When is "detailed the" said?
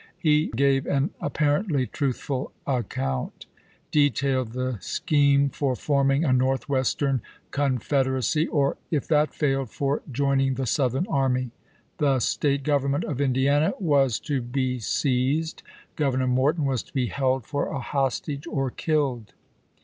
3.91-4.79